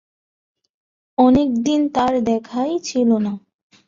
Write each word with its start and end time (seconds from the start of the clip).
অনেকদিন 1.17 1.79
তার 1.89 2.13
দেখাই 2.21 2.73
ছিল 2.79 3.09
না। 3.17 3.33